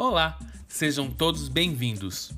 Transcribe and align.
Olá, 0.00 0.38
sejam 0.68 1.10
todos 1.10 1.48
bem-vindos. 1.48 2.30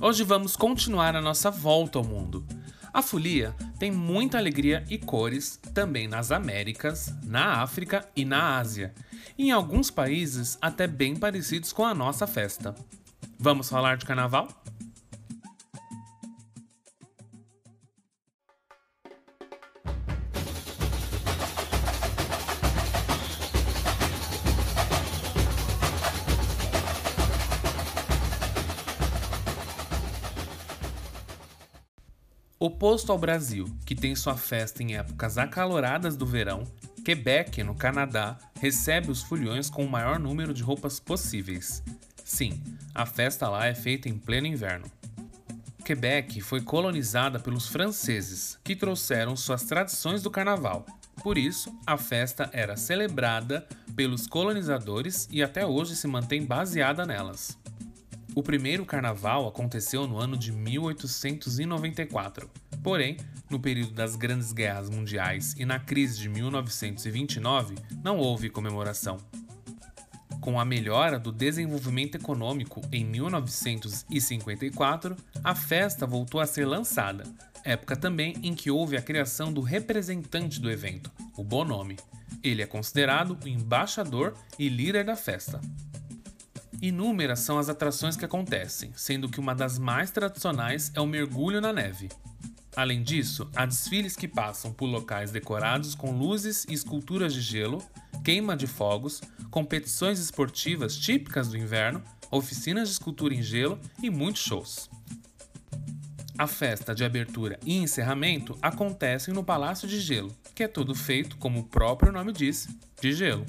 Hoje 0.00 0.22
vamos 0.22 0.54
continuar 0.54 1.16
a 1.16 1.20
nossa 1.20 1.50
volta 1.50 1.98
ao 1.98 2.04
mundo. 2.04 2.46
A 2.94 3.02
folia 3.02 3.56
tem 3.76 3.90
muita 3.90 4.38
alegria 4.38 4.84
e 4.88 4.96
cores 4.96 5.56
também 5.74 6.06
nas 6.06 6.30
Américas, 6.30 7.12
na 7.24 7.60
África 7.60 8.08
e 8.14 8.24
na 8.24 8.56
Ásia, 8.58 8.94
e 9.36 9.48
em 9.48 9.50
alguns 9.50 9.90
países 9.90 10.56
até 10.62 10.86
bem 10.86 11.16
parecidos 11.16 11.72
com 11.72 11.84
a 11.84 11.92
nossa 11.92 12.24
festa. 12.24 12.72
Vamos 13.36 13.68
falar 13.68 13.96
de 13.96 14.06
carnaval? 14.06 14.46
Oposto 32.60 33.12
ao 33.12 33.18
Brasil, 33.18 33.66
que 33.86 33.94
tem 33.94 34.16
sua 34.16 34.36
festa 34.36 34.82
em 34.82 34.96
épocas 34.96 35.38
acaloradas 35.38 36.16
do 36.16 36.26
verão, 36.26 36.64
Quebec, 37.04 37.62
no 37.62 37.72
Canadá, 37.72 38.36
recebe 38.60 39.12
os 39.12 39.22
foliões 39.22 39.70
com 39.70 39.84
o 39.84 39.88
maior 39.88 40.18
número 40.18 40.52
de 40.52 40.60
roupas 40.60 40.98
possíveis. 40.98 41.84
Sim, 42.24 42.60
a 42.92 43.06
festa 43.06 43.48
lá 43.48 43.66
é 43.66 43.74
feita 43.76 44.08
em 44.08 44.18
pleno 44.18 44.48
inverno. 44.48 44.90
Quebec 45.84 46.40
foi 46.40 46.60
colonizada 46.60 47.38
pelos 47.38 47.68
franceses, 47.68 48.58
que 48.64 48.74
trouxeram 48.74 49.36
suas 49.36 49.62
tradições 49.62 50.20
do 50.20 50.30
carnaval. 50.30 50.84
Por 51.22 51.38
isso, 51.38 51.72
a 51.86 51.96
festa 51.96 52.50
era 52.52 52.76
celebrada 52.76 53.68
pelos 53.94 54.26
colonizadores 54.26 55.28
e 55.30 55.44
até 55.44 55.64
hoje 55.64 55.94
se 55.94 56.08
mantém 56.08 56.44
baseada 56.44 57.06
nelas. 57.06 57.56
O 58.38 58.42
primeiro 58.42 58.86
carnaval 58.86 59.48
aconteceu 59.48 60.06
no 60.06 60.16
ano 60.16 60.36
de 60.36 60.52
1894. 60.52 62.48
Porém, 62.84 63.16
no 63.50 63.58
período 63.58 63.94
das 63.94 64.14
Grandes 64.14 64.52
Guerras 64.52 64.88
Mundiais 64.88 65.56
e 65.58 65.64
na 65.64 65.80
crise 65.80 66.20
de 66.20 66.28
1929, 66.28 67.74
não 68.00 68.16
houve 68.16 68.48
comemoração. 68.48 69.16
Com 70.40 70.60
a 70.60 70.64
melhora 70.64 71.18
do 71.18 71.32
desenvolvimento 71.32 72.14
econômico 72.14 72.80
em 72.92 73.04
1954, 73.04 75.16
a 75.42 75.54
festa 75.56 76.06
voltou 76.06 76.40
a 76.40 76.46
ser 76.46 76.64
lançada, 76.64 77.24
época 77.64 77.96
também 77.96 78.36
em 78.44 78.54
que 78.54 78.70
houve 78.70 78.96
a 78.96 79.02
criação 79.02 79.52
do 79.52 79.62
representante 79.62 80.60
do 80.60 80.70
evento, 80.70 81.10
o 81.36 81.42
Bonome. 81.42 81.96
Ele 82.40 82.62
é 82.62 82.66
considerado 82.66 83.36
o 83.44 83.48
embaixador 83.48 84.34
e 84.56 84.68
líder 84.68 85.04
da 85.04 85.16
festa. 85.16 85.60
Inúmeras 86.80 87.40
são 87.40 87.58
as 87.58 87.68
atrações 87.68 88.16
que 88.16 88.24
acontecem, 88.24 88.92
sendo 88.94 89.28
que 89.28 89.40
uma 89.40 89.54
das 89.54 89.78
mais 89.78 90.10
tradicionais 90.12 90.92
é 90.94 91.00
o 91.00 91.06
mergulho 91.06 91.60
na 91.60 91.72
neve. 91.72 92.08
Além 92.76 93.02
disso, 93.02 93.50
há 93.56 93.66
desfiles 93.66 94.14
que 94.14 94.28
passam 94.28 94.72
por 94.72 94.86
locais 94.86 95.32
decorados 95.32 95.96
com 95.96 96.16
luzes 96.16 96.64
e 96.68 96.74
esculturas 96.74 97.34
de 97.34 97.40
gelo, 97.40 97.82
queima 98.22 98.56
de 98.56 98.68
fogos, 98.68 99.20
competições 99.50 100.20
esportivas 100.20 100.96
típicas 100.96 101.48
do 101.48 101.58
inverno, 101.58 102.00
oficinas 102.30 102.88
de 102.88 102.92
escultura 102.92 103.34
em 103.34 103.42
gelo 103.42 103.80
e 104.00 104.08
muitos 104.08 104.42
shows. 104.42 104.88
A 106.38 106.46
festa 106.46 106.94
de 106.94 107.04
abertura 107.04 107.58
e 107.66 107.76
encerramento 107.76 108.56
acontecem 108.62 109.34
no 109.34 109.42
Palácio 109.42 109.88
de 109.88 109.98
Gelo, 109.98 110.32
que 110.54 110.62
é 110.62 110.68
todo 110.68 110.94
feito, 110.94 111.36
como 111.38 111.58
o 111.58 111.64
próprio 111.64 112.12
nome 112.12 112.32
diz, 112.32 112.68
de 113.00 113.12
gelo. 113.12 113.44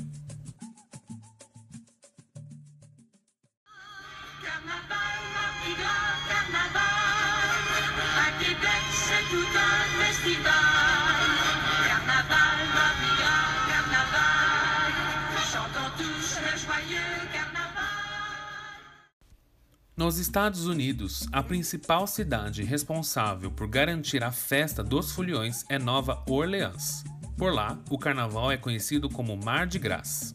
Nos 19.96 20.18
Estados 20.18 20.66
Unidos, 20.66 21.28
a 21.32 21.44
principal 21.44 22.08
cidade 22.08 22.64
responsável 22.64 23.52
por 23.52 23.68
garantir 23.68 24.24
a 24.24 24.32
festa 24.32 24.82
dos 24.82 25.12
foliões 25.12 25.64
é 25.70 25.78
Nova 25.78 26.24
Orleans. 26.28 27.04
Por 27.38 27.54
lá, 27.54 27.78
o 27.90 27.98
carnaval 27.98 28.52
é 28.52 28.58
conhecido 28.58 29.10
como 29.10 29.38
Mardi 29.38 29.78
Gras. 29.78 30.34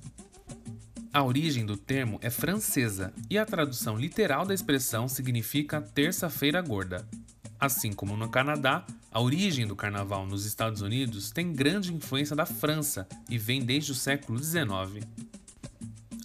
A 1.12 1.24
origem 1.24 1.64
do 1.64 1.76
termo 1.76 2.19
é 2.20 2.28
francesa 2.28 3.12
e 3.30 3.38
a 3.38 3.46
tradução 3.46 3.96
literal 3.96 4.44
da 4.44 4.52
expressão 4.52 5.08
significa 5.08 5.80
terça-feira 5.80 6.60
gorda. 6.60 7.08
Assim 7.59 7.92
como 7.92 8.16
no 8.16 8.28
Canadá, 8.28 8.84
a 9.10 9.20
origem 9.20 9.66
do 9.66 9.76
carnaval 9.76 10.26
nos 10.26 10.44
Estados 10.44 10.82
Unidos 10.82 11.31
tem 11.31 11.53
grande 11.53 11.94
influência 11.94 12.34
da 12.34 12.44
França 12.44 13.06
e 13.28 13.38
vem 13.38 13.65
desde 13.65 13.92
o 13.92 13.94
século 13.94 14.38
XIX. 14.42 15.06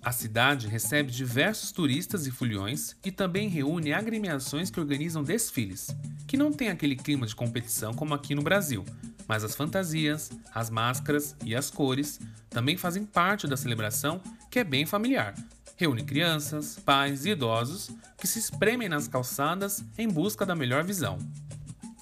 A 0.02 0.12
cidade 0.12 0.68
recebe 0.68 1.12
diversos 1.12 1.72
turistas 1.72 2.26
e 2.26 2.32
foliões 2.32 2.96
e 3.06 3.12
também 3.12 3.50
reúne 3.50 3.94
agremiações 3.94 4.72
que 4.72 4.80
organizam 4.80 5.22
desfiles, 5.22 5.96
que 6.26 6.38
não 6.38 6.52
tem 6.52 6.70
aquele 6.70 6.96
clima 6.96 7.28
de 7.28 7.36
competição 7.36 7.94
como 7.94 8.14
aqui 8.14 8.34
no 8.34 8.42
Brasil, 8.42 8.86
mas 9.28 9.44
as 9.44 9.56
fantasias, 9.56 10.32
as 10.54 10.70
máscaras 10.70 11.36
e 11.46 11.54
as 11.54 11.70
cores 11.70 12.20
também 12.50 12.78
fazem 12.78 13.06
parte 13.06 13.46
da 13.46 13.58
celebração 13.58 14.22
que 14.50 14.60
é 14.60 14.64
bem 14.64 14.86
familiar. 14.86 15.36
Reúne 15.80 16.04
crianças, 16.04 16.78
pais 16.78 17.26
e 17.26 17.30
idosos 17.30 17.90
que 18.18 18.28
se 18.28 18.38
espremem 18.38 18.90
nas 18.90 19.08
calçadas 19.08 19.82
em 19.98 20.10
busca 20.10 20.46
da 20.46 20.54
melhor 20.54 20.84
visão. 20.84 21.18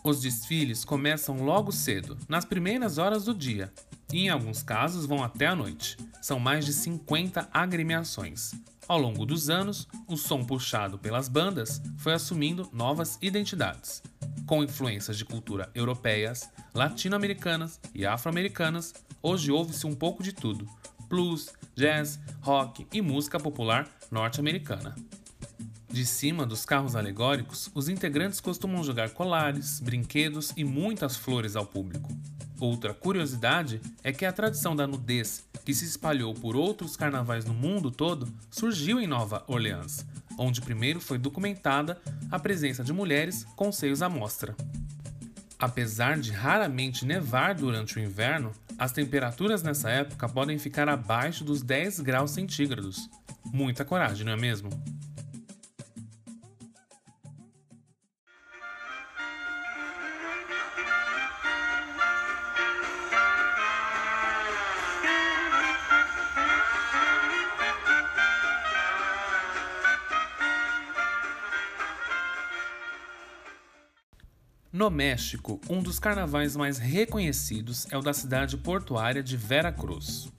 Os 0.04 0.20
desfiles 0.20 0.84
começam 0.84 1.44
logo 1.44 1.72
cedo, 1.72 2.18
nas 2.28 2.44
primeiras 2.44 2.98
horas 2.98 3.26
do 3.26 3.36
dia, 3.36 3.72
e 4.12 4.22
em 4.22 4.30
alguns 4.30 4.64
casos 4.64 5.06
vão 5.06 5.24
até 5.24 5.46
a 5.46 5.56
noite. 5.56 5.96
São 6.24 6.40
mais 6.40 6.66
de 6.66 6.74
50 6.74 7.50
agremiações. 7.54 8.56
Ao 8.88 8.98
longo 8.98 9.28
dos 9.28 9.48
anos, 9.48 9.88
o 10.08 10.18
som 10.18 10.44
puxado 10.44 10.98
pelas 10.98 11.28
bandas 11.28 11.80
foi 12.00 12.14
assumindo 12.14 12.68
novas 12.74 13.20
identidades. 13.22 14.02
Com 14.48 14.64
influências 14.64 15.20
de 15.20 15.26
cultura 15.26 15.70
europeias, 15.76 16.50
latino-americanas 16.74 17.80
e 17.94 18.08
afro-americanas, 18.08 18.96
hoje 19.22 19.52
ouve-se 19.52 19.86
um 19.86 19.94
pouco 19.94 20.24
de 20.24 20.34
tudo: 20.34 20.68
blues, 21.09 21.53
jazz, 21.75 22.19
rock 22.41 22.88
e 22.94 23.01
música 23.01 23.40
popular 23.40 23.88
norte-americana. 24.12 24.95
De 25.90 26.06
cima 26.06 26.45
dos 26.45 26.66
carros 26.66 26.95
alegóricos, 26.95 27.72
os 27.73 27.90
integrantes 27.90 28.40
costumam 28.40 28.84
jogar 28.84 29.12
colares, 29.12 29.79
brinquedos 29.79 30.53
e 30.56 30.63
muitas 30.63 31.16
flores 31.16 31.56
ao 31.56 31.66
público. 31.66 32.09
Outra 32.59 32.94
curiosidade 32.94 33.79
é 34.03 34.12
que 34.12 34.25
a 34.25 34.31
tradição 34.34 34.75
da 34.75 34.88
nudez, 34.88 35.44
que 35.63 35.73
se 35.73 35.85
espalhou 35.85 36.34
por 36.34 36.56
outros 36.56 36.95
carnavais 36.97 37.45
no 37.45 37.53
mundo 37.53 37.89
todo, 37.89 38.28
surgiu 38.50 39.00
em 39.00 39.07
Nova 39.07 39.44
Orleans, 39.47 40.06
onde 40.38 40.62
primeiro 40.62 41.00
foi 41.00 41.18
documentada 41.18 42.00
a 42.29 42.38
presença 42.38 42.84
de 42.84 42.91
mulheres 42.91 43.44
com 43.56 43.72
seios 43.72 44.01
à 44.01 44.09
mostra. 44.09 44.56
Apesar 45.59 46.19
de 46.19 46.31
raramente 46.31 47.06
nevar 47.06 47.56
durante 47.56 47.97
o 47.97 48.00
inverno, 48.00 48.51
as 48.78 48.92
temperaturas 48.92 49.64
nessa 49.64 49.90
época 49.90 50.30
podem 50.30 50.60
ficar 50.60 50.88
abaixo 50.88 51.44
dos 51.44 51.62
10 51.62 52.02
graus 52.02 52.32
centígrados. 52.32 53.10
Muita 53.46 53.84
coragem, 53.84 54.26
não 54.26 54.34
é 54.34 54.38
mesmo? 54.38 54.70
No 74.77 74.91
México, 74.91 75.59
um 75.68 75.81
dos 75.81 75.97
carnavais 75.97 76.56
mais 76.56 76.77
reconhecidos 76.77 77.88
é 77.89 77.97
o 77.97 78.01
da 78.01 78.13
cidade 78.13 78.56
portuária 78.57 79.24
de 79.24 79.35
Vera 79.35 79.71
Cruz. 79.71 80.31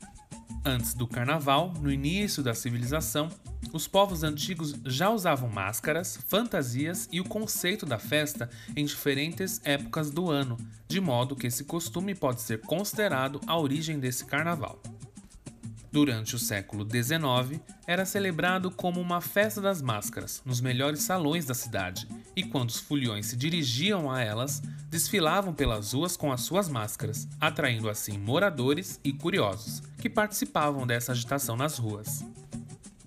Antes 0.64 0.94
do 0.94 1.08
carnaval, 1.08 1.75
no 1.81 1.90
início 1.90 2.40
da 2.40 2.55
civilização, 2.55 3.29
os 3.73 3.88
povos 3.88 4.23
antigos 4.23 4.76
já 4.85 5.11
usavam 5.11 5.49
máscaras, 5.49 6.20
fantasias 6.29 7.08
e 7.11 7.20
o 7.20 7.25
conceito 7.25 7.85
da 7.85 7.99
festa 7.99 8.49
em 8.76 8.85
diferentes 8.85 9.61
épocas 9.64 10.08
do 10.08 10.31
ano, 10.31 10.56
de 10.87 11.00
modo 11.00 11.35
que 11.35 11.49
esse 11.49 11.64
costume 11.64 12.14
pode 12.14 12.40
ser 12.40 12.61
considerado 12.61 13.40
a 13.44 13.58
origem 13.58 13.99
desse 13.99 14.25
carnaval. 14.25 14.81
Durante 15.90 16.37
o 16.37 16.38
século 16.38 16.87
XIX, 16.88 17.61
era 17.87 18.05
celebrado 18.05 18.70
como 18.70 19.00
uma 19.00 19.20
festa 19.20 19.61
das 19.61 19.82
máscaras 19.82 20.40
nos 20.44 20.61
melhores 20.61 21.02
salões 21.02 21.44
da 21.44 21.55
cidade, 21.55 22.06
e 22.38 22.44
quando 22.44 22.70
os 22.70 22.79
foliões 22.79 23.26
se 23.26 23.37
dirigiam 23.37 24.08
a 24.08 24.23
elas, 24.23 24.62
desfilavam 24.88 25.52
pelas 25.52 25.93
ruas 25.93 26.17
com 26.17 26.31
as 26.31 26.43
suas 26.43 26.69
máscaras, 26.69 27.26
atraindo 27.40 27.90
assim 27.90 28.17
moradores 28.17 29.00
e 29.02 29.12
curiosos 29.12 29.82
que 30.00 30.08
participavam 30.08 30.87
dessa 30.87 31.11
agitação 31.11 31.56
nas 31.56 31.79
ruas. 31.79 32.25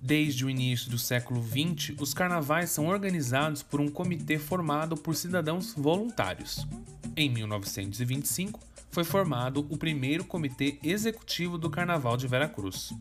Desde 0.01 0.43
o 0.43 0.49
início 0.49 0.91
do 0.91 0.99
século 0.99 1.41
XX, 1.41 1.95
os 1.97 2.13
carnavais 2.13 2.71
são 2.71 2.87
organizados 2.87 3.63
por 3.63 3.79
um 3.79 3.87
comitê 3.87 4.37
formado 4.37 4.97
por 4.97 5.15
cidadãos 5.15 5.73
voluntários. 5.77 6.67
Em 7.15 7.29
1925, 7.29 8.59
foi 8.89 9.05
formado 9.05 9.65
o 9.69 9.77
primeiro 9.77 10.25
comitê 10.25 10.77
executivo 10.83 11.57
do 11.57 11.69
Carnaval 11.69 12.17
de 12.17 12.27
Veracruz. 12.27 12.91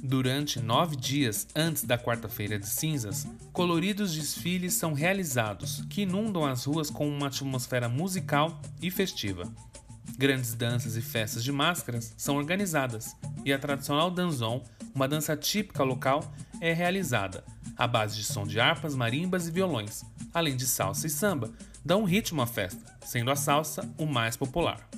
Durante 0.00 0.60
nove 0.60 0.96
dias 0.96 1.46
antes 1.54 1.84
da 1.84 1.98
Quarta-feira 1.98 2.58
de 2.58 2.66
Cinzas, 2.66 3.26
coloridos 3.52 4.14
desfiles 4.14 4.74
são 4.74 4.92
realizados 4.92 5.84
que 5.90 6.02
inundam 6.02 6.44
as 6.44 6.64
ruas 6.64 6.90
com 6.90 7.08
uma 7.08 7.26
atmosfera 7.26 7.88
musical 7.88 8.60
e 8.80 8.90
festiva. 8.90 9.44
Grandes 10.16 10.54
danças 10.54 10.96
e 10.96 11.02
festas 11.02 11.44
de 11.44 11.52
máscaras 11.52 12.14
são 12.16 12.36
organizadas 12.36 13.16
e 13.44 13.52
a 13.52 13.58
tradicional 13.58 14.10
danzon, 14.10 14.62
uma 14.94 15.08
dança 15.08 15.36
típica 15.36 15.82
local, 15.82 16.32
é 16.60 16.72
realizada 16.72 17.44
à 17.76 17.86
base 17.86 18.16
de 18.16 18.24
som 18.24 18.46
de 18.46 18.60
harpas, 18.60 18.94
marimbas 18.94 19.48
e 19.48 19.50
violões, 19.50 20.04
além 20.32 20.56
de 20.56 20.66
salsa 20.66 21.06
e 21.06 21.10
samba, 21.10 21.50
dão 21.84 22.02
um 22.02 22.06
ritmo 22.06 22.42
à 22.42 22.46
festa, 22.46 22.84
sendo 23.04 23.30
a 23.30 23.36
salsa 23.36 23.88
o 23.98 24.06
mais 24.06 24.36
popular. 24.36 24.88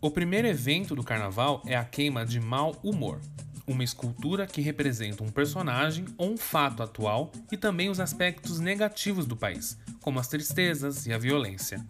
O 0.00 0.10
primeiro 0.10 0.48
evento 0.48 0.94
do 0.94 1.04
carnaval 1.04 1.62
é 1.66 1.76
a 1.76 1.84
queima 1.84 2.24
de 2.24 2.40
mau 2.40 2.74
humor, 2.82 3.20
uma 3.66 3.84
escultura 3.84 4.46
que 4.46 4.60
representa 4.60 5.22
um 5.22 5.30
personagem 5.30 6.04
ou 6.16 6.32
um 6.32 6.36
fato 6.36 6.82
atual 6.82 7.30
e 7.50 7.56
também 7.56 7.88
os 7.88 8.00
aspectos 8.00 8.58
negativos 8.58 9.26
do 9.26 9.36
país, 9.36 9.78
como 10.00 10.18
as 10.18 10.28
tristezas 10.28 11.06
e 11.06 11.12
a 11.12 11.18
violência. 11.18 11.84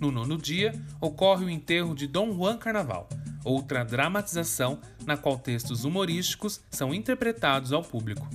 No 0.00 0.10
nono 0.10 0.36
dia, 0.36 0.74
ocorre 1.00 1.44
o 1.44 1.50
enterro 1.50 1.94
de 1.94 2.06
Dom 2.06 2.32
Juan 2.34 2.58
Carnaval, 2.58 3.08
outra 3.44 3.84
dramatização 3.84 4.78
na 5.06 5.16
qual 5.16 5.38
textos 5.38 5.84
humorísticos 5.84 6.60
são 6.70 6.92
interpretados 6.92 7.72
ao 7.72 7.82
público. 7.82 8.28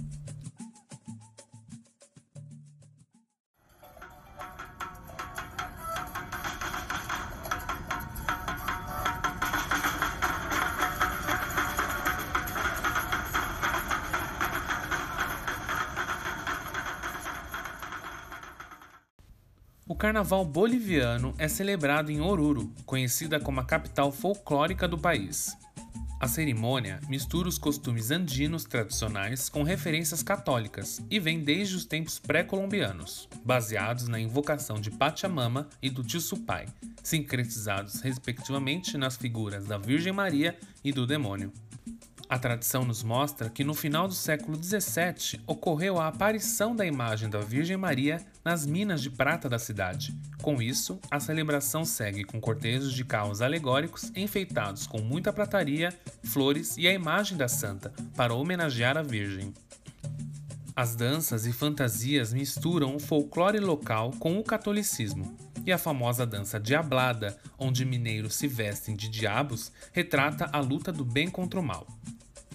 Carnaval 20.01 20.43
boliviano 20.43 21.31
é 21.37 21.47
celebrado 21.47 22.11
em 22.11 22.19
Oruro, 22.19 22.73
conhecida 22.87 23.39
como 23.39 23.59
a 23.59 23.63
capital 23.63 24.11
folclórica 24.11 24.87
do 24.87 24.97
país. 24.97 25.55
A 26.19 26.27
cerimônia 26.27 26.99
mistura 27.07 27.47
os 27.47 27.59
costumes 27.59 28.09
andinos 28.09 28.63
tradicionais 28.63 29.47
com 29.47 29.61
referências 29.61 30.23
católicas 30.23 30.99
e 31.07 31.19
vem 31.19 31.43
desde 31.43 31.75
os 31.75 31.85
tempos 31.85 32.17
pré-colombianos, 32.17 33.29
baseados 33.45 34.07
na 34.07 34.19
invocação 34.19 34.81
de 34.81 34.89
Pachamama 34.89 35.69
e 35.79 35.87
do 35.91 36.03
Tio-Supai, 36.03 36.65
sincretizados 37.03 38.01
respectivamente 38.01 38.97
nas 38.97 39.15
figuras 39.15 39.67
da 39.67 39.77
Virgem 39.77 40.11
Maria 40.11 40.57
e 40.83 40.91
do 40.91 41.05
demônio. 41.05 41.53
A 42.31 42.39
tradição 42.39 42.85
nos 42.85 43.03
mostra 43.03 43.49
que 43.49 43.61
no 43.61 43.73
final 43.73 44.07
do 44.07 44.13
século 44.13 44.57
XVII 44.57 45.41
ocorreu 45.45 45.99
a 45.99 46.07
aparição 46.07 46.73
da 46.73 46.85
imagem 46.85 47.29
da 47.29 47.41
Virgem 47.41 47.75
Maria 47.75 48.25
nas 48.41 48.65
minas 48.65 49.01
de 49.01 49.09
prata 49.09 49.49
da 49.49 49.59
cidade. 49.59 50.17
Com 50.41 50.61
isso, 50.61 50.97
a 51.11 51.19
celebração 51.19 51.83
segue 51.83 52.23
com 52.23 52.39
cortejos 52.39 52.93
de 52.93 53.03
carros 53.03 53.41
alegóricos 53.41 54.13
enfeitados 54.15 54.87
com 54.87 55.01
muita 55.01 55.33
prataria, 55.33 55.93
flores 56.23 56.77
e 56.77 56.87
a 56.87 56.93
imagem 56.93 57.37
da 57.37 57.49
santa 57.49 57.91
para 58.15 58.33
homenagear 58.33 58.95
a 58.95 59.03
Virgem. 59.03 59.53
As 60.73 60.95
danças 60.95 61.45
e 61.45 61.51
fantasias 61.51 62.31
misturam 62.31 62.95
o 62.95 62.99
folclore 62.99 63.59
local 63.59 64.11
com 64.19 64.39
o 64.39 64.43
catolicismo, 64.43 65.37
e 65.65 65.71
a 65.71 65.77
famosa 65.77 66.25
dança 66.25 66.57
Diablada, 66.57 67.37
onde 67.59 67.83
mineiros 67.83 68.35
se 68.35 68.47
vestem 68.47 68.95
de 68.95 69.09
diabos, 69.09 69.69
retrata 69.91 70.49
a 70.53 70.61
luta 70.61 70.93
do 70.93 71.03
bem 71.03 71.29
contra 71.29 71.59
o 71.59 71.63
mal. 71.63 71.85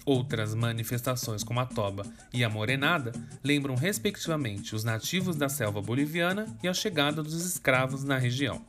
Outras 0.07 0.55
manifestações, 0.55 1.43
como 1.43 1.59
a 1.59 1.65
toba 1.65 2.05
e 2.33 2.41
a 2.41 2.49
morenada, 2.49 3.11
lembram 3.43 3.75
respectivamente 3.75 4.73
os 4.73 4.85
nativos 4.85 5.35
da 5.35 5.49
selva 5.49 5.81
boliviana 5.81 6.47
e 6.63 6.67
a 6.69 6.73
chegada 6.73 7.21
dos 7.21 7.45
escravos 7.45 8.05
na 8.05 8.17
região. 8.17 8.65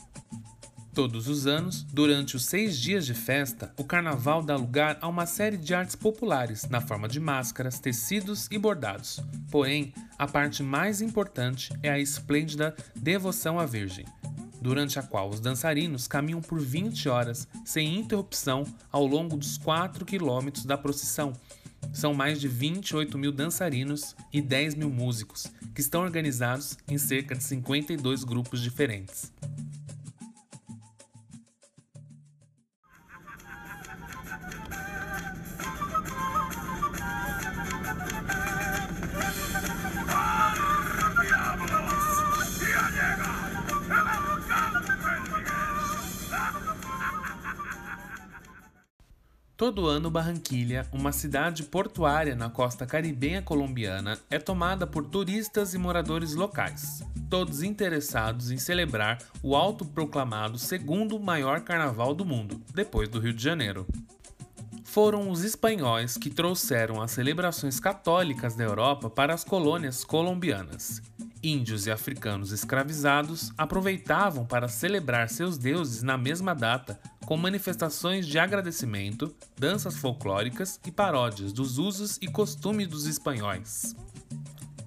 Todos 0.93 1.29
os 1.29 1.47
anos, 1.47 1.85
durante 1.85 2.35
os 2.35 2.45
seis 2.45 2.77
dias 2.77 3.07
de 3.07 3.15
festa, 3.15 3.73
o 3.77 3.85
carnaval 3.85 4.43
dá 4.43 4.57
lugar 4.57 4.99
a 5.01 5.07
uma 5.07 5.27
série 5.27 5.57
de 5.57 5.73
artes 5.73 5.95
populares 5.95 6.69
na 6.69 6.81
forma 6.81 7.07
de 7.07 7.21
máscaras, 7.21 7.79
tecidos 7.79 8.49
e 8.51 8.59
bordados. 8.59 9.21
Porém, 9.49 9.95
a 10.19 10.27
parte 10.27 10.61
mais 10.61 11.01
importante 11.01 11.73
é 11.85 11.89
a 11.89 12.01
esplêndida 12.01 12.75
devoção 12.97 13.61
à 13.61 13.65
Virgem, 13.65 14.05
durante 14.61 14.99
a 14.99 15.03
qual 15.03 15.29
os 15.29 15.41
dançarinos 15.41 16.07
caminham 16.07 16.41
por 16.41 16.61
20 16.61 17.09
horas 17.09 17.49
sem 17.65 17.99
interrupção 17.99 18.65
ao 18.91 19.07
longo 19.07 19.37
dos 19.37 19.59
4 19.59 20.05
quilômetros 20.05 20.65
da 20.65 20.77
procissão. 20.77 21.33
São 21.93 22.13
mais 22.13 22.41
de 22.41 22.49
28 22.49 23.17
mil 23.17 23.33
dançarinos 23.33 24.15
e 24.33 24.43
10 24.43 24.75
mil 24.75 24.91
músicos, 24.91 25.47
que 25.75 25.81
estão 25.81 26.03
organizados 26.03 26.77
em 26.89 26.99
cerca 26.99 27.35
de 27.35 27.45
52 27.45 28.25
grupos 28.25 28.61
diferentes. 28.61 29.33
Todo 49.59 49.89
ano, 49.89 50.09
Barranquilha, 50.09 50.87
uma 50.93 51.11
cidade 51.11 51.65
portuária 51.65 52.37
na 52.37 52.49
costa 52.49 52.87
caribenha 52.87 53.43
colombiana, 53.43 54.17
é 54.31 54.39
tomada 54.39 54.87
por 54.87 55.05
turistas 55.05 55.75
e 55.75 55.79
moradores 55.79 56.37
locais, 56.37 57.03
todos 57.29 57.65
interessados 57.65 58.53
em 58.53 58.57
celebrar 58.57 59.19
o 59.43 59.57
autoproclamado 59.57 60.57
segundo 60.59 61.19
maior 61.19 61.63
carnaval 61.63 62.15
do 62.15 62.25
mundo, 62.25 62.63
depois 62.73 63.09
do 63.09 63.19
Rio 63.19 63.33
de 63.33 63.43
Janeiro. 63.43 63.85
Foram 64.85 65.29
os 65.29 65.43
espanhóis 65.43 66.17
que 66.17 66.31
trouxeram 66.31 67.03
as 67.03 67.11
celebrações 67.11 67.81
católicas 67.81 68.55
da 68.55 68.63
Europa 68.63 69.11
para 69.11 69.35
as 69.35 69.43
colônias 69.43 70.05
colombianas. 70.05 71.03
Índios 71.43 71.87
e 71.87 71.91
africanos 71.91 72.51
escravizados 72.51 73.53
aproveitavam 73.57 74.45
para 74.45 74.69
celebrar 74.69 75.29
seus 75.29 75.57
deuses 75.57 76.03
na 76.03 76.19
mesma 76.19 76.55
data 76.55 77.01
com 77.25 77.37
manifestações 77.37 78.27
de 78.27 78.39
agradecimento, 78.39 79.35
danças 79.57 79.97
folclóricas 79.97 80.81
e 80.87 80.91
paródias 80.91 81.53
dos 81.53 81.79
usos 81.79 82.19
e 82.21 82.27
costumes 82.27 82.89
dos 82.89 83.07
espanhóis. 83.07 83.95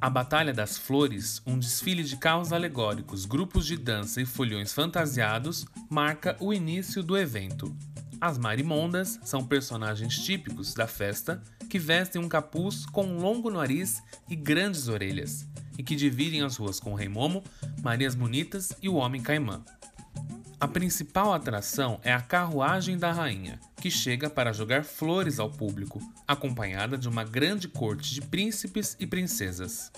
A 0.02 0.10
Batalha 0.10 0.52
das 0.52 0.78
Flores, 0.78 1.42
um 1.46 1.60
desfile 1.60 2.04
de 2.04 2.18
carros 2.18 2.52
alegóricos, 2.52 3.26
grupos 3.26 3.68
de 3.68 3.78
dança 3.78 4.20
e 4.20 4.26
folhões 4.26 4.74
fantasiados, 4.74 5.66
marca 5.90 6.36
o 6.40 6.52
início 6.52 7.04
do 7.04 7.16
evento. 7.16 7.74
As 8.22 8.38
marimondas 8.38 9.20
são 9.24 9.44
personagens 9.44 10.20
típicos 10.20 10.76
da 10.76 10.86
festa 10.86 11.42
que 11.68 11.80
vestem 11.80 12.22
um 12.22 12.30
capuz 12.30 12.86
com 12.86 13.04
um 13.04 13.18
longo 13.18 13.50
nariz 13.50 14.04
e 14.30 14.36
grandes 14.36 14.88
orelhas, 14.88 15.48
e 15.76 15.82
que 15.82 15.96
dividem 15.96 16.44
as 16.44 16.56
ruas 16.56 16.80
com 16.80 16.92
o 16.92 16.96
Rei 16.96 17.10
Momo, 17.10 17.44
Marias 17.82 18.14
Bonitas 18.14 18.74
e 18.80 18.88
o 18.88 18.94
Homem 18.94 19.24
Caimã. 19.24 19.66
A 20.60 20.68
principal 20.68 21.34
atração 21.34 22.00
é 22.04 22.14
a 22.14 22.22
carruagem 22.22 22.96
da 22.96 23.12
rainha, 23.12 23.60
que 23.78 23.90
chega 23.90 24.30
para 24.30 24.54
jogar 24.54 24.86
flores 24.86 25.40
ao 25.40 25.50
público, 25.50 26.00
acompanhada 26.28 27.00
de 27.00 27.10
uma 27.10 27.24
grande 27.24 27.68
corte 27.68 28.14
de 28.14 28.22
príncipes 28.22 28.96
e 29.00 29.08
princesas. 29.08 29.92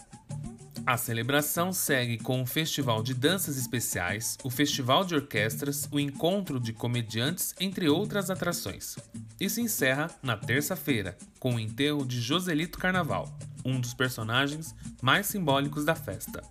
A 0.86 0.98
celebração 0.98 1.72
segue 1.72 2.18
com 2.18 2.42
o 2.42 2.46
festival 2.46 3.02
de 3.02 3.14
danças 3.14 3.58
especiais, 3.58 4.38
o 4.44 4.50
festival 4.50 5.06
de 5.06 5.16
orquestras, 5.16 5.88
o 5.90 5.98
encontro 5.98 6.60
de 6.60 6.74
comediantes, 6.74 7.56
entre 7.58 7.88
outras 7.88 8.30
atrações. 8.30 8.98
E 9.40 9.50
se 9.50 9.62
encerra 9.62 10.12
na 10.22 10.36
terça-feira, 10.36 11.18
com 11.40 11.56
o 11.56 11.60
enterro 11.60 12.06
de 12.06 12.20
Joselito 12.20 12.78
Carnaval, 12.78 13.34
um 13.64 13.80
dos 13.80 13.94
personagens 13.94 14.76
mais 15.02 15.26
simbólicos 15.28 15.86
da 15.86 15.96
festa. 15.96 16.44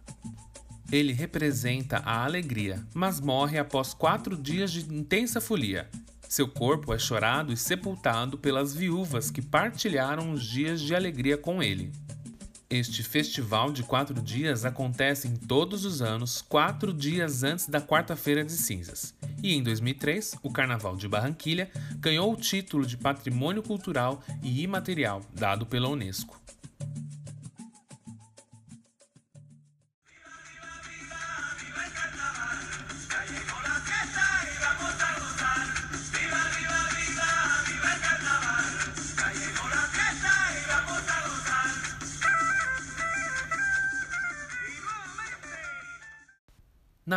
Ele 0.90 1.12
representa 1.12 1.98
a 1.98 2.24
alegria, 2.24 2.82
mas 2.94 3.20
morre 3.20 3.58
após 3.58 3.92
quatro 3.92 4.34
dias 4.34 4.72
de 4.72 4.80
intensa 4.94 5.42
folia. 5.42 5.90
Seu 6.26 6.48
corpo 6.48 6.94
é 6.94 6.98
chorado 6.98 7.52
e 7.52 7.56
sepultado 7.58 8.38
pelas 8.38 8.74
viúvas 8.74 9.30
que 9.30 9.42
partilharam 9.42 10.32
os 10.32 10.42
dias 10.42 10.80
de 10.80 10.94
alegria 10.94 11.36
com 11.36 11.62
ele. 11.62 11.92
Este 12.72 13.02
festival 13.02 13.70
de 13.70 13.82
quatro 13.82 14.18
dias 14.22 14.64
acontece 14.64 15.28
em 15.28 15.36
todos 15.36 15.84
os 15.84 16.00
anos, 16.00 16.40
quatro 16.40 16.90
dias 16.90 17.42
antes 17.42 17.66
da 17.66 17.82
Quarta-feira 17.82 18.42
de 18.42 18.52
Cinzas. 18.52 19.14
E 19.42 19.54
em 19.54 19.62
2003, 19.62 20.36
o 20.42 20.50
Carnaval 20.50 20.96
de 20.96 21.06
Barranquilha 21.06 21.70
ganhou 21.98 22.32
o 22.32 22.36
título 22.36 22.86
de 22.86 22.96
Patrimônio 22.96 23.62
Cultural 23.62 24.22
e 24.42 24.62
Imaterial, 24.62 25.20
dado 25.34 25.66
pela 25.66 25.90
Unesco. 25.90 26.41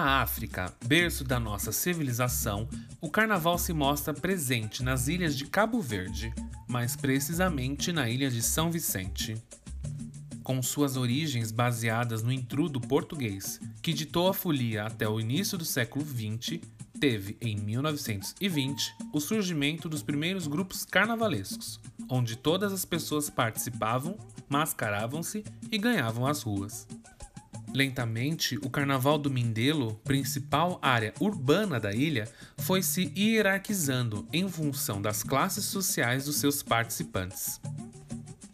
Na 0.05 0.21
África, 0.21 0.71
berço 0.85 1.24
da 1.24 1.39
nossa 1.39 1.71
civilização, 1.71 2.69
o 3.01 3.09
carnaval 3.09 3.57
se 3.57 3.74
mostra 3.74 4.13
presente 4.13 4.83
nas 4.83 5.07
ilhas 5.07 5.35
de 5.35 5.45
Cabo 5.45 5.81
Verde, 5.81 6.31
mais 6.67 6.95
precisamente 6.95 7.91
na 7.91 8.07
ilha 8.07 8.29
de 8.29 8.43
São 8.43 8.69
Vicente. 8.69 9.35
Com 10.43 10.62
suas 10.62 10.95
origens 10.95 11.51
baseadas 11.51 12.21
no 12.21 12.31
intrudo 12.31 12.79
português, 12.79 13.59
que 13.81 13.93
ditou 13.93 14.27
a 14.27 14.33
folia 14.35 14.83
até 14.83 15.09
o 15.09 15.19
início 15.19 15.57
do 15.57 15.65
século 15.65 16.05
XX, 16.05 16.59
teve, 17.00 17.35
em 17.41 17.55
1920, 17.55 18.95
o 19.12 19.19
surgimento 19.19 19.89
dos 19.89 20.03
primeiros 20.03 20.45
grupos 20.45 20.85
carnavalescos, 20.85 21.79
onde 22.07 22.35
todas 22.35 22.71
as 22.71 22.85
pessoas 22.85 23.27
participavam, 23.27 24.19
mascaravam-se 24.47 25.43
e 25.71 25.79
ganhavam 25.79 26.27
as 26.27 26.43
ruas. 26.43 26.88
Lentamente, 27.75 28.58
o 28.63 28.70
Carnaval 28.70 29.17
do 29.17 29.29
Mindelo, 29.29 29.96
principal 30.05 30.79
área 30.82 31.13
urbana 31.20 31.77
da 31.77 31.91
ilha, 31.91 32.25
foi 32.58 32.82
se 32.82 33.12
hierarquizando 33.13 34.25
em 34.32 34.48
função 34.48 35.01
das 35.01 35.24
classes 35.24 35.65
sociais 35.65 36.24
dos 36.24 36.38
seus 36.38 36.63
participantes. 36.63 37.60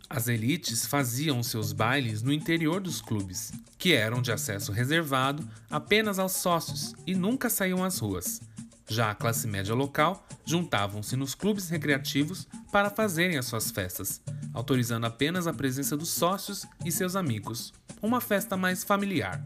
As 0.09 0.27
elites 0.27 0.87
faziam 0.87 1.43
seus 1.43 1.71
bailes 1.71 2.23
no 2.23 2.33
interior 2.33 2.81
dos 2.81 2.99
clubes, 2.99 3.53
que 3.77 3.93
eram 3.93 4.23
de 4.23 4.31
acesso 4.31 4.71
reservado 4.71 5.47
apenas 5.69 6.17
aos 6.17 6.31
sócios 6.31 6.95
e 7.05 7.13
nunca 7.13 7.47
saíam 7.47 7.83
às 7.83 7.99
ruas. 7.99 8.41
Já 8.87 9.11
a 9.11 9.15
classe 9.15 9.47
média 9.47 9.75
local 9.75 10.27
juntavam-se 10.43 11.15
nos 11.15 11.35
clubes 11.35 11.69
recreativos 11.69 12.47
para 12.71 12.89
fazerem 12.89 13.37
as 13.37 13.45
suas 13.45 13.69
festas, 13.69 14.19
autorizando 14.51 15.05
apenas 15.05 15.45
a 15.45 15.53
presença 15.53 15.95
dos 15.95 16.09
sócios 16.09 16.65
e 16.83 16.91
seus 16.91 17.15
amigos, 17.15 17.71
uma 18.01 18.19
festa 18.19 18.57
mais 18.57 18.83
familiar. 18.83 19.43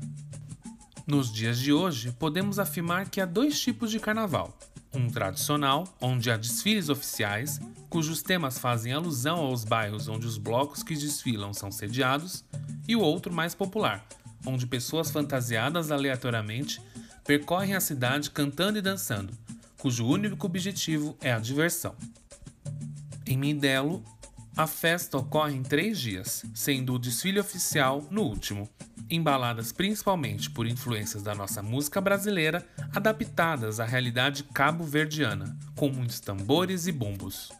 Nos 1.05 1.31
dias 1.31 1.59
de 1.59 1.71
hoje, 1.71 2.11
podemos 2.13 2.57
afirmar 2.57 3.09
que 3.09 3.21
há 3.21 3.25
dois 3.25 3.59
tipos 3.59 3.91
de 3.91 3.99
carnaval: 3.99 4.57
um 4.93 5.09
tradicional, 5.09 5.83
onde 6.01 6.31
há 6.31 6.37
desfiles 6.37 6.89
oficiais, 6.89 7.59
cujos 7.89 8.23
temas 8.23 8.57
fazem 8.57 8.93
alusão 8.93 9.37
aos 9.37 9.63
bairros 9.63 10.07
onde 10.07 10.25
os 10.25 10.37
blocos 10.37 10.81
que 10.81 10.95
desfilam 10.95 11.53
são 11.53 11.71
sediados, 11.71 12.43
e 12.87 12.95
o 12.95 13.01
outro 13.01 13.33
mais 13.33 13.53
popular, 13.53 14.05
onde 14.45 14.65
pessoas 14.65 15.11
fantasiadas 15.11 15.91
aleatoriamente 15.91 16.81
percorrem 17.23 17.75
a 17.75 17.81
cidade 17.81 18.31
cantando 18.31 18.77
e 18.77 18.81
dançando, 18.81 19.33
cujo 19.77 20.07
único 20.07 20.45
objetivo 20.45 21.17
é 21.21 21.31
a 21.31 21.39
diversão. 21.39 21.95
Em 23.27 23.37
Mindelo, 23.37 24.03
a 24.57 24.65
festa 24.65 25.17
ocorre 25.17 25.53
em 25.53 25.63
três 25.63 25.99
dias, 25.99 26.45
sendo 26.53 26.93
o 26.93 26.99
desfile 26.99 27.39
oficial 27.39 28.05
no 28.09 28.21
último, 28.21 28.69
embaladas 29.09 29.71
principalmente 29.71 30.49
por 30.49 30.65
influências 30.65 31.21
da 31.21 31.35
nossa 31.35 31.61
música 31.61 31.99
brasileira 31.99 32.65
adaptadas 32.93 33.79
à 33.79 33.85
realidade 33.85 34.43
cabo-verdiana, 34.43 35.57
com 35.75 35.89
muitos 35.89 36.19
tambores 36.19 36.87
e 36.87 36.91
bumbos. 36.91 37.51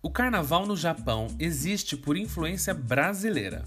O 0.00 0.10
carnaval 0.10 0.64
no 0.64 0.76
Japão 0.76 1.26
existe 1.40 1.96
por 1.96 2.16
influência 2.16 2.72
brasileira. 2.72 3.64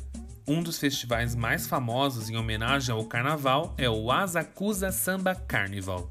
Um 0.47 0.63
dos 0.63 0.79
festivais 0.79 1.35
mais 1.35 1.67
famosos 1.67 2.29
em 2.29 2.37
homenagem 2.37 2.95
ao 2.95 3.03
carnaval 3.03 3.75
é 3.77 3.89
o 3.89 4.09
Asakusa 4.09 4.93
Samba 4.93 5.35
Carnival. 5.35 6.09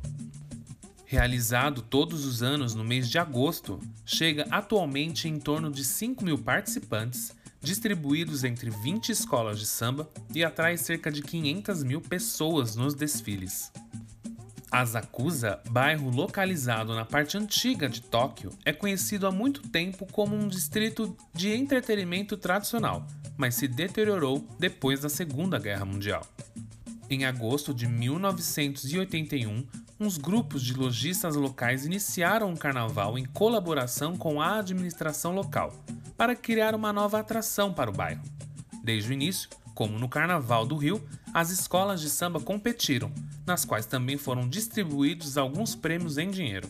Realizado 1.07 1.81
todos 1.81 2.27
os 2.27 2.43
anos 2.43 2.75
no 2.75 2.85
mês 2.85 3.09
de 3.09 3.19
agosto, 3.19 3.81
chega 4.05 4.47
atualmente 4.51 5.27
em 5.27 5.41
torno 5.41 5.71
de 5.71 5.83
5 5.83 6.23
mil 6.23 6.37
participantes, 6.37 7.33
distribuídos 7.59 8.45
entre 8.45 8.69
20 8.69 9.09
escolas 9.09 9.59
de 9.59 9.67
samba 9.67 10.09
e 10.35 10.45
atrai 10.45 10.77
cerca 10.77 11.11
de 11.11 11.23
500 11.23 11.83
mil 11.83 12.01
pessoas 12.01 12.77
nos 12.77 12.95
desfiles. 12.95 13.73
Asakusa, 14.71 15.59
bairro 15.69 16.11
localizado 16.11 16.95
na 16.95 17.05
parte 17.05 17.37
antiga 17.37 17.89
de 17.89 18.01
Tóquio, 18.01 18.51
é 18.65 18.73
conhecido 18.73 19.27
há 19.27 19.31
muito 19.33 19.63
tempo 19.63 20.07
como 20.13 20.37
um 20.37 20.47
distrito 20.47 21.17
de 21.35 21.53
entretenimento 21.53 22.37
tradicional, 22.37 23.05
mas 23.37 23.57
se 23.57 23.67
deteriorou 23.67 24.47
depois 24.61 25.01
da 25.01 25.09
Segunda 25.09 25.59
Guerra 25.59 25.85
Mundial. 25.85 26.25
Em 27.09 27.25
agosto 27.25 27.75
de 27.75 27.89
1981, 27.89 29.67
uns 29.99 30.17
grupos 30.17 30.63
de 30.63 30.73
lojistas 30.73 31.35
locais 31.35 31.85
iniciaram 31.85 32.49
um 32.49 32.57
carnaval 32.57 33.19
em 33.19 33.25
colaboração 33.25 34.17
com 34.17 34.41
a 34.41 34.61
administração 34.61 35.35
local, 35.35 35.75
para 36.17 36.37
criar 36.37 36.77
uma 36.77 36.93
nova 36.93 37.19
atração 37.19 37.73
para 37.73 37.91
o 37.91 37.93
bairro. 37.93 38.23
Desde 38.85 39.11
o 39.11 39.13
início, 39.13 39.49
como 39.81 39.99
no 39.99 40.11
Carnaval 40.11 40.67
do 40.67 40.77
Rio, 40.77 41.03
as 41.33 41.49
escolas 41.49 42.03
de 42.03 42.11
samba 42.11 42.39
competiram, 42.39 43.11
nas 43.47 43.65
quais 43.65 43.87
também 43.87 44.19
foram 44.19 44.47
distribuídos 44.47 45.39
alguns 45.39 45.75
prêmios 45.75 46.19
em 46.19 46.31
dinheiro. 46.31 46.69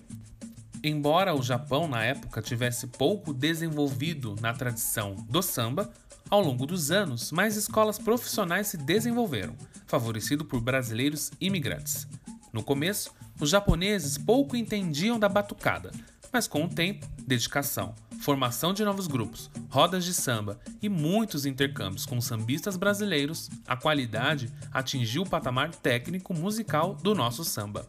Embora 0.80 1.34
o 1.34 1.42
Japão 1.42 1.88
na 1.88 2.04
época 2.04 2.40
tivesse 2.40 2.86
pouco 2.86 3.34
desenvolvido 3.34 4.36
na 4.40 4.54
tradição 4.54 5.16
do 5.28 5.42
samba, 5.42 5.90
ao 6.30 6.40
longo 6.40 6.64
dos 6.64 6.92
anos, 6.92 7.32
mais 7.32 7.56
escolas 7.56 7.98
profissionais 7.98 8.68
se 8.68 8.76
desenvolveram, 8.76 9.56
favorecido 9.88 10.44
por 10.44 10.60
brasileiros 10.60 11.32
imigrantes. 11.40 12.06
No 12.52 12.62
começo, 12.62 13.12
os 13.40 13.50
japoneses 13.50 14.16
pouco 14.18 14.54
entendiam 14.54 15.18
da 15.18 15.28
batucada, 15.28 15.90
mas 16.32 16.46
com 16.46 16.64
o 16.64 16.68
tempo, 16.68 17.08
dedicação, 17.30 17.94
formação 18.20 18.74
de 18.74 18.84
novos 18.84 19.06
grupos, 19.06 19.48
rodas 19.68 20.04
de 20.04 20.12
samba 20.12 20.58
e 20.82 20.88
muitos 20.88 21.46
intercâmbios 21.46 22.04
com 22.04 22.20
sambistas 22.20 22.76
brasileiros, 22.76 23.48
a 23.68 23.76
qualidade 23.76 24.52
atingiu 24.72 25.22
o 25.22 25.28
patamar 25.28 25.72
técnico 25.72 26.34
musical 26.34 26.96
do 26.96 27.14
nosso 27.14 27.44
samba. 27.44 27.88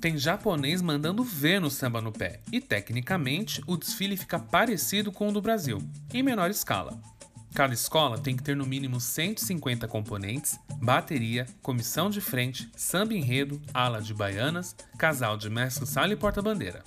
Tem 0.00 0.18
japonês 0.18 0.82
mandando 0.82 1.22
ver 1.22 1.60
no 1.60 1.70
samba 1.70 2.00
no 2.00 2.10
pé, 2.10 2.40
e 2.50 2.60
tecnicamente 2.60 3.62
o 3.68 3.76
desfile 3.76 4.16
fica 4.16 4.36
parecido 4.36 5.12
com 5.12 5.28
o 5.28 5.32
do 5.32 5.40
Brasil, 5.40 5.80
em 6.12 6.24
menor 6.24 6.50
escala. 6.50 7.00
Cada 7.54 7.72
escola 7.72 8.18
tem 8.18 8.36
que 8.36 8.42
ter 8.42 8.56
no 8.56 8.66
mínimo 8.66 9.00
150 9.00 9.86
componentes, 9.86 10.58
bateria, 10.82 11.46
comissão 11.62 12.10
de 12.10 12.20
frente, 12.20 12.68
samba 12.76 13.14
enredo, 13.14 13.62
ala 13.72 14.02
de 14.02 14.12
baianas, 14.12 14.74
casal 14.98 15.36
de 15.36 15.48
mestre 15.48 15.86
sala 15.86 16.12
e 16.12 16.16
porta-bandeira. 16.16 16.82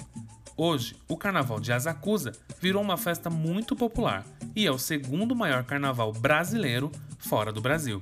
Hoje, 0.62 0.94
o 1.08 1.16
Carnaval 1.16 1.58
de 1.58 1.72
Asakusa 1.72 2.34
virou 2.60 2.84
uma 2.84 2.98
festa 2.98 3.30
muito 3.30 3.78
popular 3.78 4.26
e 4.54 4.68
é 4.68 4.72
o 4.72 4.78
segundo 4.78 5.34
maior 5.34 5.64
carnaval 5.64 6.12
brasileiro 6.12 6.92
fora 7.18 7.50
do 7.50 7.62
Brasil. 7.62 8.02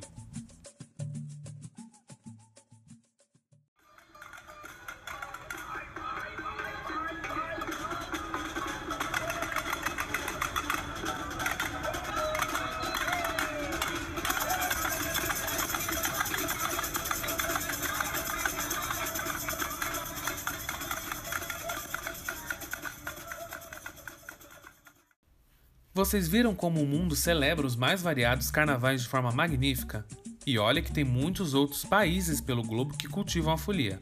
Vocês 26.07 26.25
viram 26.25 26.55
como 26.55 26.81
o 26.81 26.87
mundo 26.87 27.17
celebra 27.17 27.67
os 27.67 27.75
mais 27.75 28.01
variados 28.01 28.49
carnavais 28.49 29.01
de 29.01 29.09
forma 29.09 29.29
magnífica? 29.29 30.05
E 30.45 30.57
olha 30.57 30.81
que 30.81 30.89
tem 30.89 31.03
muitos 31.03 31.53
outros 31.53 31.83
países 31.83 32.39
pelo 32.39 32.63
globo 32.63 32.95
que 32.95 33.09
cultivam 33.09 33.51
a 33.51 33.57
folia. 33.57 34.01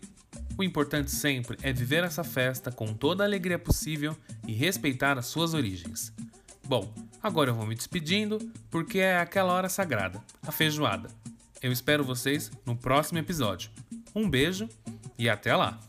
O 0.55 0.63
importante 0.63 1.09
sempre 1.09 1.57
é 1.63 1.73
viver 1.73 2.03
essa 2.03 2.23
festa 2.23 2.71
com 2.71 2.93
toda 2.93 3.23
a 3.23 3.25
alegria 3.25 3.57
possível 3.57 4.15
e 4.47 4.53
respeitar 4.53 5.17
as 5.17 5.25
suas 5.25 5.55
origens. 5.55 6.13
Bom, 6.67 6.93
agora 7.23 7.49
eu 7.49 7.55
vou 7.55 7.65
me 7.65 7.73
despedindo 7.73 8.37
porque 8.69 8.99
é 8.99 9.17
aquela 9.17 9.53
hora 9.53 9.67
sagrada, 9.67 10.21
a 10.45 10.51
feijoada. 10.51 11.09
Eu 11.59 11.71
espero 11.71 12.03
vocês 12.03 12.51
no 12.67 12.75
próximo 12.75 13.17
episódio. 13.17 13.71
Um 14.13 14.29
beijo 14.29 14.69
e 15.17 15.27
até 15.27 15.55
lá! 15.55 15.79